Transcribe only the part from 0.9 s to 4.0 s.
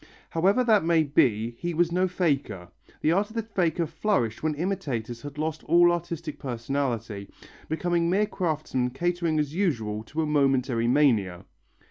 be, he was no faker; the art of the faker